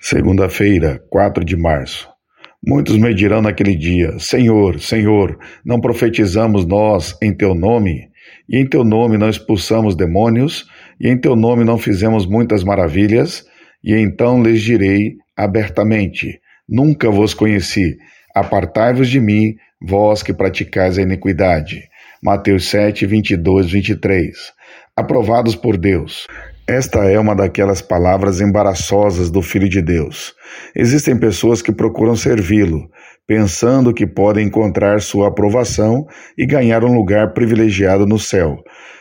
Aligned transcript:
Segunda-feira, 0.00 1.02
4 1.10 1.44
de 1.44 1.56
março. 1.56 2.08
Muitos 2.64 2.96
me 2.96 3.12
dirão 3.12 3.42
naquele 3.42 3.76
dia: 3.76 4.18
Senhor, 4.18 4.80
Senhor, 4.80 5.38
não 5.64 5.80
profetizamos 5.80 6.64
nós 6.64 7.16
em 7.20 7.34
teu 7.34 7.54
nome? 7.54 8.08
E 8.48 8.56
em 8.58 8.66
teu 8.66 8.84
nome 8.84 9.18
não 9.18 9.28
expulsamos 9.28 9.96
demônios? 9.96 10.66
E 11.00 11.08
em 11.08 11.18
teu 11.18 11.36
nome 11.36 11.64
não 11.64 11.76
fizemos 11.76 12.26
muitas 12.26 12.64
maravilhas? 12.64 13.44
E 13.82 13.92
então 13.92 14.42
lhes 14.42 14.62
direi 14.62 15.16
abertamente: 15.36 16.40
Nunca 16.68 17.10
vos 17.10 17.34
conheci. 17.34 17.98
Apartai-vos 18.34 19.08
de 19.08 19.20
mim, 19.20 19.56
vós 19.80 20.22
que 20.22 20.32
praticais 20.32 20.96
a 20.96 21.02
iniquidade. 21.02 21.82
Mateus 22.22 22.68
7, 22.70 23.04
22, 23.04 23.70
23. 23.70 24.36
Aprovados 24.96 25.54
por 25.54 25.76
Deus. 25.76 26.26
Esta 26.68 27.06
é 27.06 27.18
uma 27.18 27.34
daquelas 27.34 27.80
palavras 27.80 28.42
embaraçosas 28.42 29.30
do 29.30 29.40
Filho 29.40 29.70
de 29.70 29.80
Deus. 29.80 30.34
Existem 30.76 31.18
pessoas 31.18 31.62
que 31.62 31.72
procuram 31.72 32.14
servi-lo, 32.14 32.90
pensando 33.26 33.94
que 33.94 34.06
podem 34.06 34.48
encontrar 34.48 35.00
sua 35.00 35.28
aprovação 35.28 36.06
e 36.36 36.44
ganhar 36.44 36.84
um 36.84 36.92
lugar 36.92 37.32
privilegiado 37.32 38.04
no 38.04 38.18
céu. 38.18 38.58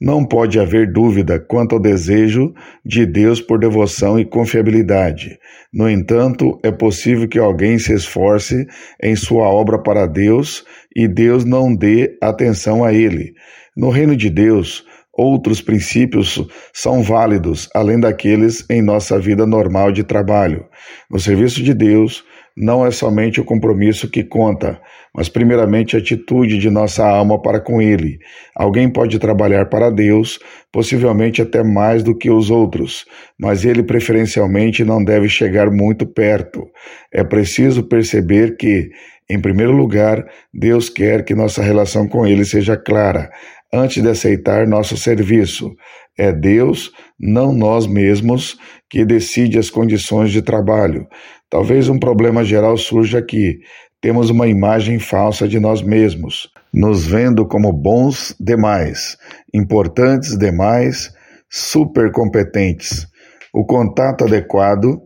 Não 0.00 0.24
pode 0.24 0.60
haver 0.60 0.92
dúvida 0.92 1.40
quanto 1.40 1.74
ao 1.74 1.80
desejo 1.80 2.54
de 2.86 3.04
Deus 3.04 3.40
por 3.40 3.58
devoção 3.58 4.20
e 4.20 4.24
confiabilidade. 4.24 5.36
No 5.74 5.90
entanto, 5.90 6.60
é 6.62 6.70
possível 6.70 7.26
que 7.26 7.40
alguém 7.40 7.76
se 7.76 7.92
esforce 7.92 8.68
em 9.02 9.16
sua 9.16 9.48
obra 9.48 9.82
para 9.82 10.06
Deus 10.06 10.64
e 10.94 11.08
Deus 11.08 11.44
não 11.44 11.74
dê 11.74 12.16
atenção 12.22 12.84
a 12.84 12.92
ele. 12.92 13.32
No 13.76 13.90
reino 13.90 14.14
de 14.14 14.30
Deus, 14.30 14.84
Outros 15.18 15.60
princípios 15.60 16.40
são 16.72 17.02
válidos, 17.02 17.68
além 17.74 17.98
daqueles 17.98 18.64
em 18.70 18.80
nossa 18.80 19.18
vida 19.18 19.44
normal 19.44 19.90
de 19.90 20.04
trabalho. 20.04 20.66
No 21.10 21.18
serviço 21.18 21.60
de 21.60 21.74
Deus, 21.74 22.22
não 22.56 22.86
é 22.86 22.92
somente 22.92 23.40
o 23.40 23.44
compromisso 23.44 24.08
que 24.08 24.22
conta, 24.22 24.80
mas 25.12 25.28
primeiramente 25.28 25.96
a 25.96 25.98
atitude 25.98 26.56
de 26.58 26.70
nossa 26.70 27.04
alma 27.04 27.42
para 27.42 27.58
com 27.58 27.82
Ele. 27.82 28.18
Alguém 28.54 28.88
pode 28.88 29.18
trabalhar 29.18 29.66
para 29.66 29.90
Deus, 29.90 30.38
possivelmente 30.72 31.42
até 31.42 31.64
mais 31.64 32.04
do 32.04 32.16
que 32.16 32.30
os 32.30 32.48
outros, 32.48 33.04
mas 33.36 33.64
ele 33.64 33.82
preferencialmente 33.82 34.84
não 34.84 35.02
deve 35.02 35.28
chegar 35.28 35.68
muito 35.68 36.06
perto. 36.06 36.64
É 37.12 37.24
preciso 37.24 37.82
perceber 37.82 38.56
que, 38.56 38.88
em 39.28 39.40
primeiro 39.40 39.72
lugar, 39.72 40.24
Deus 40.54 40.88
quer 40.88 41.24
que 41.24 41.34
nossa 41.34 41.60
relação 41.60 42.08
com 42.08 42.24
Ele 42.24 42.44
seja 42.44 42.76
clara 42.76 43.30
antes 43.72 44.02
de 44.02 44.08
aceitar 44.08 44.66
nosso 44.66 44.96
serviço. 44.96 45.74
É 46.16 46.32
Deus, 46.32 46.90
não 47.18 47.52
nós 47.52 47.86
mesmos, 47.86 48.56
que 48.90 49.04
decide 49.04 49.58
as 49.58 49.70
condições 49.70 50.32
de 50.32 50.42
trabalho. 50.42 51.06
Talvez 51.48 51.88
um 51.88 51.98
problema 51.98 52.44
geral 52.44 52.76
surja 52.76 53.18
aqui. 53.18 53.60
Temos 54.00 54.30
uma 54.30 54.46
imagem 54.46 54.98
falsa 54.98 55.46
de 55.46 55.58
nós 55.58 55.82
mesmos, 55.82 56.48
nos 56.72 57.06
vendo 57.06 57.46
como 57.46 57.72
bons 57.72 58.34
demais, 58.38 59.16
importantes 59.52 60.36
demais, 60.36 61.12
super 61.50 62.12
competentes. 62.12 63.06
O 63.52 63.64
contato 63.64 64.24
adequado 64.24 65.00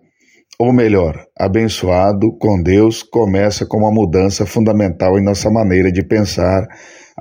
ou 0.63 0.73
melhor, 0.73 1.27
abençoado 1.37 2.37
com 2.39 2.63
Deus, 2.63 3.03
começa 3.03 3.67
com 3.67 3.79
uma 3.79 3.91
mudança 3.91 4.47
fundamental 4.47 5.19
em 5.19 5.25
nossa 5.25 5.51
maneira 5.51 5.91
de 5.91 6.05
pensar 6.05 6.69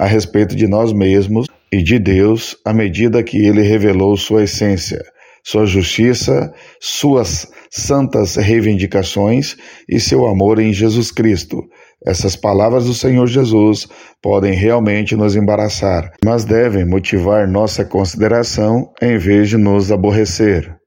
a 0.01 0.07
respeito 0.07 0.55
de 0.55 0.67
nós 0.67 0.91
mesmos 0.91 1.45
e 1.71 1.83
de 1.83 1.99
Deus 1.99 2.57
à 2.65 2.73
medida 2.73 3.21
que 3.21 3.37
ele 3.37 3.61
revelou 3.61 4.17
sua 4.17 4.45
essência, 4.45 4.99
sua 5.43 5.67
justiça, 5.67 6.51
suas 6.79 7.47
santas 7.69 8.35
reivindicações 8.35 9.55
e 9.87 9.99
seu 9.99 10.25
amor 10.25 10.57
em 10.57 10.73
Jesus 10.73 11.11
Cristo. 11.11 11.61
Essas 12.03 12.35
palavras 12.35 12.85
do 12.85 12.95
Senhor 12.95 13.27
Jesus 13.27 13.87
podem 14.23 14.53
realmente 14.53 15.15
nos 15.15 15.35
embaraçar, 15.35 16.11
mas 16.25 16.45
devem 16.45 16.83
motivar 16.83 17.47
nossa 17.47 17.85
consideração 17.85 18.91
em 18.99 19.19
vez 19.19 19.49
de 19.49 19.57
nos 19.57 19.91
aborrecer. 19.91 20.80